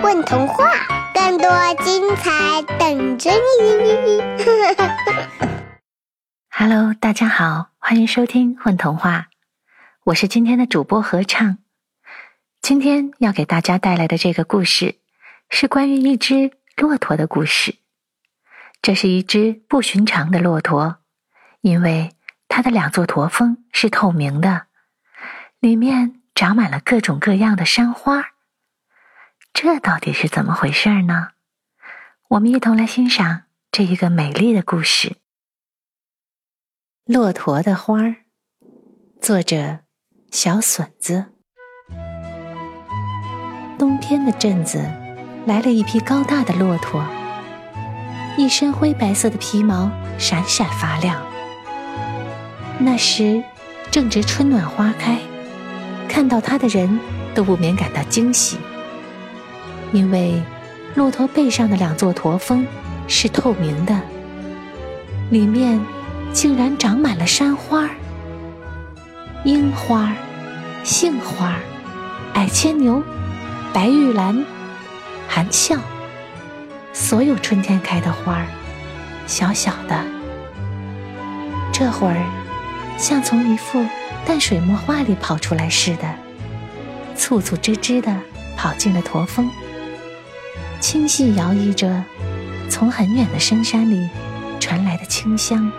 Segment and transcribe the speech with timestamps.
[0.00, 0.64] 混童话，
[1.12, 1.48] 更多
[1.82, 4.22] 精彩等着你
[6.50, 9.26] ！Hello，大家好，欢迎收听混童话，
[10.04, 11.58] 我是今天的主播合唱。
[12.62, 14.94] 今天要给大家带来的这个故事，
[15.50, 17.74] 是关于一只骆驼的故事。
[18.80, 20.98] 这是一只不寻常的骆驼，
[21.60, 22.12] 因为
[22.46, 24.66] 它的两座驼峰是透明的，
[25.58, 28.28] 里面长满了各种各样的山花。
[29.60, 31.30] 这到底是怎么回事呢？
[32.28, 35.08] 我们一同来欣赏这一个美丽的故事。
[37.06, 38.06] 《骆驼的花儿》，
[39.20, 39.80] 作者
[40.30, 41.32] 小笋子。
[43.76, 44.78] 冬天的镇子
[45.44, 47.04] 来了一匹高大的骆驼，
[48.36, 51.20] 一身灰白色的皮毛闪闪发亮。
[52.78, 53.42] 那时
[53.90, 55.18] 正值春暖花开，
[56.08, 57.00] 看到它的人
[57.34, 58.56] 都不免感到惊喜。
[59.92, 60.42] 因为
[60.94, 62.66] 骆驼背上的两座驼峰
[63.06, 63.98] 是透明的，
[65.30, 65.80] 里面
[66.32, 67.88] 竟然长满了山花
[69.44, 70.12] 樱花、
[70.84, 71.56] 杏花、
[72.34, 73.02] 矮牵牛、
[73.72, 74.44] 白玉兰、
[75.26, 75.76] 含笑，
[76.92, 78.46] 所有春天开的花儿，
[79.26, 80.04] 小小的，
[81.72, 82.16] 这会儿
[82.98, 83.86] 像从一幅
[84.26, 86.14] 淡水墨画里跑出来似的，
[87.16, 88.14] 簇簇枝枝的
[88.56, 89.48] 跑进了驼峰。
[90.80, 92.04] 清细摇曳着，
[92.70, 94.08] 从很远的深山里
[94.60, 95.70] 传来的清香。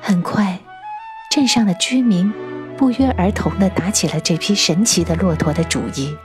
[0.00, 0.58] 很快，
[1.30, 2.32] 镇上的居民
[2.76, 6.16] 不约而同地打起了这批神奇的骆驼的主意，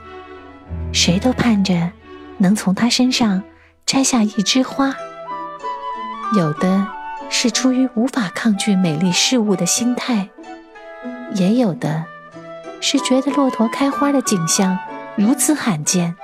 [0.92, 1.90] 谁都盼着
[2.38, 3.42] 能从它身上
[3.84, 4.94] 摘下一枝花。
[6.36, 6.86] 有的
[7.28, 10.28] 是出于无法抗拒美丽事物的心态，
[11.34, 12.04] 也有的
[12.80, 14.78] 是觉得骆驼开花的景象
[15.16, 16.16] 如此罕见。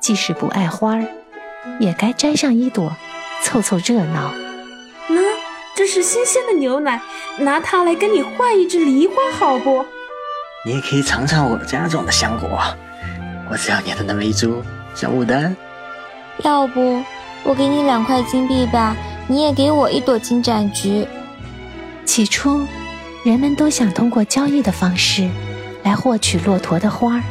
[0.00, 1.06] 即使不爱花儿，
[1.80, 2.96] 也该摘上一朵，
[3.42, 4.32] 凑凑热闹。
[5.08, 5.20] 喏，
[5.76, 7.00] 这是新鲜的牛奶，
[7.38, 9.84] 拿它来跟你换一只梨花，好不？
[10.64, 12.60] 你也可以尝尝我家种的香果。
[13.50, 14.62] 我只要你的那么一株
[14.94, 15.56] 小牡丹。
[16.44, 17.02] 要不，
[17.44, 18.96] 我给你两块金币吧，
[19.26, 21.06] 你也给我一朵金盏菊。
[22.04, 22.66] 起初，
[23.24, 25.28] 人们都想通过交易的方式
[25.82, 27.22] 来获取骆驼的花儿。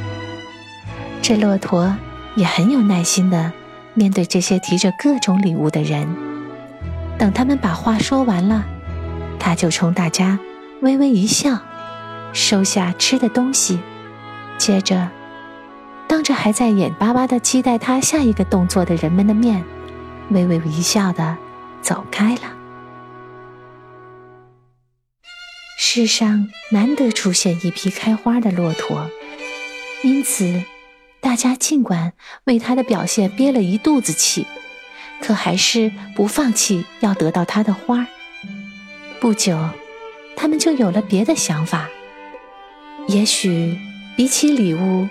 [1.22, 1.96] 这骆驼。
[2.38, 3.52] 也很有耐心的
[3.96, 6.08] 面对这些提着各种礼物的人，
[7.18, 8.64] 等他们把话说完了，
[9.40, 10.38] 他就冲大家
[10.81, 11.58] 微微一笑，
[12.34, 13.80] 收下吃的东西，
[14.59, 15.09] 接着
[16.08, 19.64] 当着还在眼巴巴的期待他下一个动作的人们的面，
[20.30, 21.36] 微微一笑的
[21.81, 22.42] 走开了。
[25.80, 29.09] 世上难得出现一匹开花的骆驼，
[30.04, 30.62] 因此。
[31.20, 32.14] 大家尽管
[32.46, 34.46] 为他的表现憋了一肚子气，
[35.22, 38.08] 可还是不放弃要得到他的花儿。
[39.20, 39.58] 不久，
[40.36, 41.90] 他们就有了别的想法。
[43.08, 43.78] 也许
[44.16, 45.08] 比起礼物，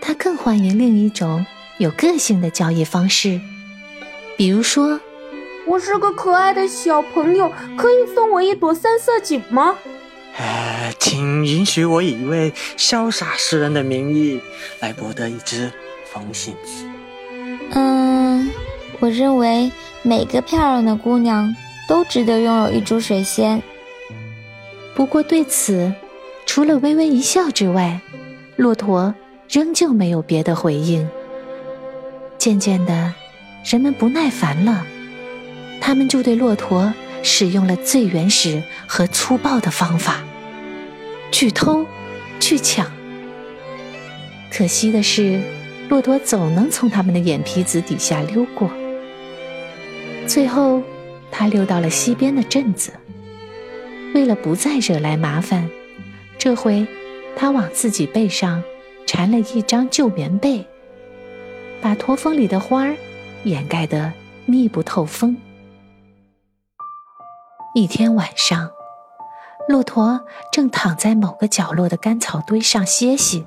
[0.00, 1.44] 他更欢迎另一种
[1.78, 3.40] 有个性的交易方式，
[4.36, 5.00] 比如说
[5.66, 9.76] ：“我是个可爱的小朋友，可以送我一朵三色堇吗？”
[10.36, 14.40] 呃，请允许我以一位潇洒诗人的名义
[14.80, 15.70] 来博得一只
[16.12, 16.84] 风信子。
[17.72, 18.48] 嗯，
[19.00, 19.70] 我认为
[20.02, 21.54] 每个漂亮的姑娘
[21.88, 23.62] 都值得拥有一株水仙。
[24.94, 25.92] 不过对此，
[26.46, 28.00] 除了微微一笑之外，
[28.56, 29.14] 骆驼
[29.48, 31.08] 仍旧没有别的回应。
[32.38, 33.12] 渐渐的，
[33.64, 34.86] 人们不耐烦了，
[35.80, 36.92] 他们就对骆驼。
[37.22, 40.22] 使用了最原始和粗暴的方法，
[41.30, 41.86] 去偷，
[42.38, 42.90] 去抢。
[44.52, 45.40] 可惜的是，
[45.88, 48.70] 骆驼总能从他们的眼皮子底下溜过。
[50.26, 50.82] 最后，
[51.30, 52.92] 他溜到了西边的镇子。
[54.14, 55.70] 为了不再惹来麻烦，
[56.36, 56.86] 这回
[57.36, 58.62] 他往自己背上
[59.06, 60.64] 缠了一张旧棉被，
[61.80, 62.96] 把驼峰里的花儿
[63.44, 64.12] 掩盖得
[64.46, 65.36] 密不透风。
[67.72, 68.72] 一天晚上，
[69.68, 73.44] 骆驼正躺在某个角落的干草堆上歇息。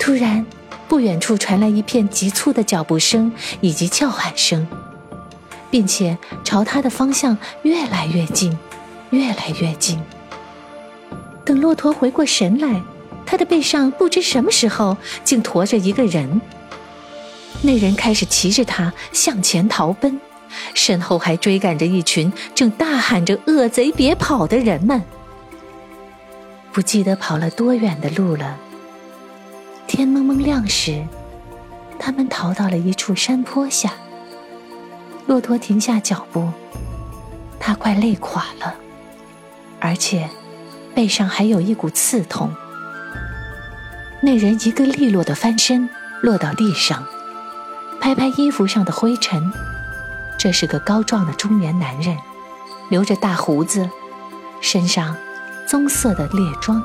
[0.00, 0.44] 突然，
[0.88, 4.66] 不远处传来一片急促的脚步声以及叫喊声，
[5.70, 8.58] 并且朝他的方向越来越近，
[9.10, 10.02] 越来越近。
[11.44, 12.82] 等骆驼回过神来，
[13.24, 16.40] 他的背上不知什么时候竟驮着一个人。
[17.62, 20.20] 那人开始骑着他向前逃奔。
[20.74, 25.02] 身后还追赶着一群正大喊着“恶贼别跑”的人们，
[26.72, 28.56] 不记得跑了多远的路了。
[29.86, 31.04] 天蒙蒙亮时，
[31.98, 33.92] 他们逃到了一处山坡下。
[35.26, 36.50] 骆驼停下脚步，
[37.60, 38.74] 他快累垮了，
[39.78, 40.28] 而且
[40.94, 42.52] 背上还有一股刺痛。
[44.20, 45.88] 那人一个利落的翻身，
[46.22, 47.04] 落到地上，
[48.00, 49.52] 拍拍衣服上的灰尘。
[50.42, 52.18] 这是个高壮的中年男人，
[52.88, 53.88] 留着大胡子，
[54.60, 55.14] 身上
[55.68, 56.82] 棕色的猎装，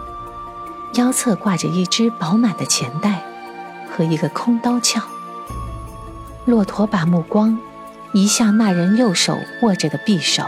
[0.94, 3.24] 腰侧挂着一只饱满的钱袋
[3.90, 5.02] 和一个空刀鞘。
[6.46, 7.58] 骆驼把目光。
[8.14, 10.44] 移向那人右手握着的匕首，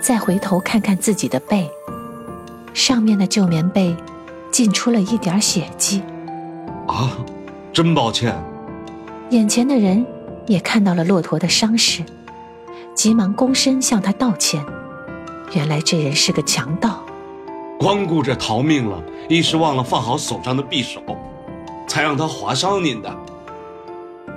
[0.00, 1.68] 再回头看看自己的背，
[2.72, 3.96] 上面的旧棉被
[4.52, 6.02] 浸出了一点血迹。
[6.86, 7.10] 啊，
[7.72, 8.34] 真抱歉。
[9.30, 10.04] 眼前的人
[10.48, 12.02] 也看到了骆驼的伤势，
[12.94, 14.64] 急忙躬身向他道歉。
[15.52, 17.04] 原来这人是个强盗，
[17.78, 21.00] 光顾着逃命了，一时忘了放好手上的匕首，
[21.86, 23.14] 才让他划伤您的。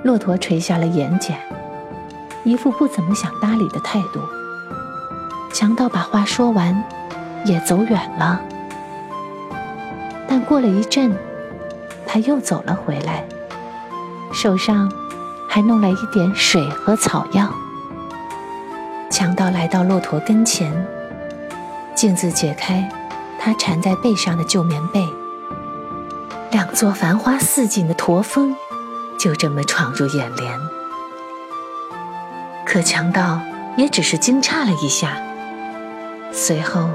[0.04, 1.34] 骆驼垂下了眼睑。
[2.44, 4.20] 一副不怎么想搭理的态度。
[5.54, 6.84] 强盗把话说完，
[7.46, 8.42] 也走远了。
[10.28, 11.16] 但过了一阵，
[12.08, 13.24] 他又走了回来，
[14.34, 14.92] 手上
[15.54, 17.54] 还弄来一点水和草药。
[19.10, 20.72] 强盗来到骆驼跟前，
[21.94, 22.90] 径自解开
[23.38, 25.06] 他缠在背上的旧棉被，
[26.52, 28.56] 两座繁花似锦的驼峰
[29.20, 30.58] 就这么闯入眼帘。
[32.66, 33.42] 可强盗
[33.76, 35.22] 也只是惊诧了一下，
[36.32, 36.88] 随后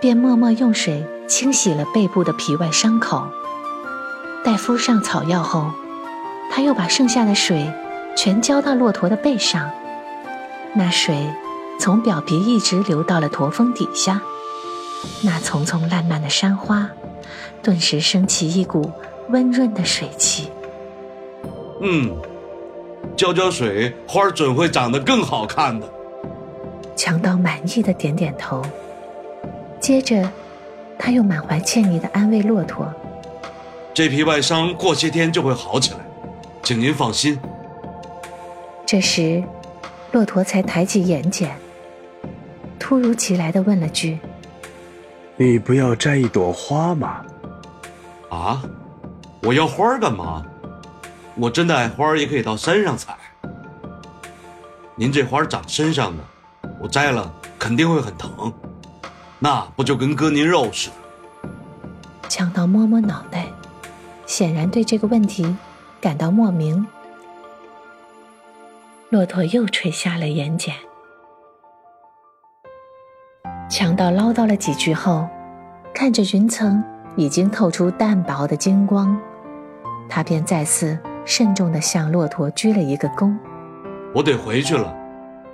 [0.00, 3.28] 便默默用水清洗了背部的皮外伤口。
[4.42, 5.70] 待敷上草药后，
[6.54, 7.68] 他又把剩下的水
[8.16, 9.68] 全浇到骆驼的背上，
[10.72, 11.26] 那水
[11.80, 14.22] 从表皮一直流到了驼峰底下。
[15.20, 16.88] 那丛丛烂漫的山花，
[17.60, 18.88] 顿时升起一股
[19.30, 20.48] 温润的水汽。
[21.80, 22.16] 嗯。
[23.16, 25.92] 浇浇水，花儿准会长得更好看的。
[26.94, 28.62] 强盗满意的点点头，
[29.80, 30.30] 接着，
[30.96, 32.86] 他又满怀歉意的安慰骆驼
[33.92, 35.98] ：“这皮外伤过些天就会好起来，
[36.64, 37.38] 请您放心。”
[38.86, 39.44] 这时，
[40.12, 41.50] 骆驼才抬起眼睑，
[42.78, 44.18] 突如其来的问了句
[45.36, 47.24] ：“你不要摘一朵花吗
[48.30, 48.62] ？”“啊，
[49.42, 50.44] 我要花干嘛？”
[51.36, 53.16] 我真的爱花，也可以到山上采。
[54.94, 56.22] 您这花长身上的，
[56.80, 58.52] 我摘了肯定会很疼，
[59.40, 61.48] 那不就跟割您肉似的？
[62.28, 63.46] 强盗摸摸脑袋，
[64.26, 65.56] 显然对这个问题
[66.04, 66.86] 感到莫名。
[69.08, 70.70] 骆驼又垂下了眼睑。
[73.70, 75.26] 强盗唠叨了几句后，
[75.94, 76.84] 看着云层
[77.16, 79.18] 已经透出淡薄的金光，
[80.06, 80.98] 他便再次。
[81.24, 83.34] 慎重地向骆驼鞠了一个躬。
[84.14, 84.94] 我得回去了，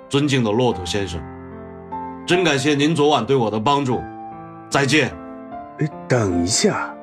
[0.09, 1.17] 尊敬的骆驼先生，
[2.27, 4.01] 真感谢您昨晚对我的帮助。
[4.69, 5.13] 再见。
[6.09, 6.93] 等一下。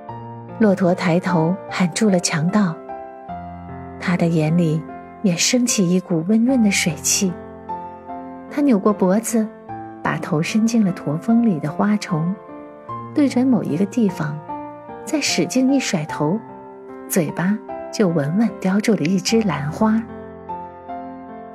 [0.59, 2.75] 骆驼抬头喊住了强盗。
[4.09, 4.83] 他的眼里
[5.21, 7.31] 也升起一股温润的水汽。
[8.51, 9.47] 他扭过脖子，
[10.03, 12.35] 把头伸进了驼峰里的花丛，
[13.15, 14.35] 对准某一个地方，
[15.05, 16.41] 再使劲一甩头，
[17.07, 17.55] 嘴巴。
[17.91, 20.03] 就稳稳叼住了一只兰花。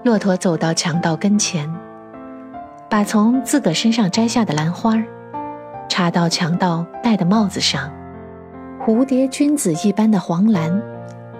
[0.04, 1.72] 骆驼走到强盗跟前，
[2.89, 4.96] 把从自个身上摘下的兰花
[5.88, 7.92] 插到强盗戴的帽子上。
[8.80, 10.82] 蝴蝶君子一般的黄兰，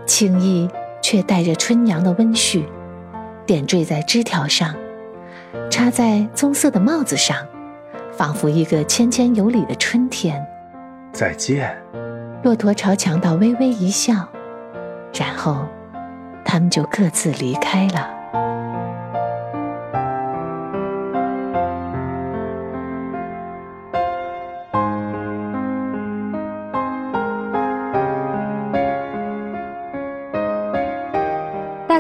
[0.06, 0.70] 轻易
[1.04, 2.66] 却带着春阳的温煦，
[3.46, 4.74] 点缀在枝条上，
[5.70, 7.38] 插在棕色的帽子上，
[8.14, 10.44] 仿佛一个谦谦有礼的春天。
[11.12, 11.78] 再见。
[12.42, 14.28] 骆驼朝强盗微微一笑。
[15.14, 15.68] 然后，
[16.44, 18.23] 他们就各自离开了。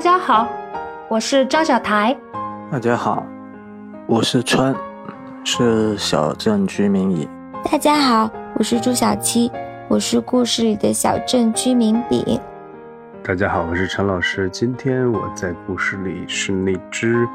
[0.03, 0.49] 家好，
[1.07, 2.13] 我是张小台。
[2.69, 3.25] 大家好，
[4.05, 4.75] 我是川，
[5.45, 7.25] 是小镇居民乙。
[7.63, 9.49] 大家好，我是朱小七，
[9.87, 12.37] 我是故事里的小镇居民丙。
[13.23, 14.49] 大家好，我是陈老师。
[14.49, 17.25] 今天我在故事里是那只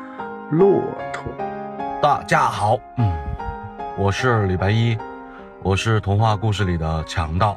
[0.51, 1.23] 骆驼。
[2.03, 3.11] 大家好，嗯，
[3.97, 4.95] 我是李白一，
[5.63, 7.57] 我是童话故事里的强盗。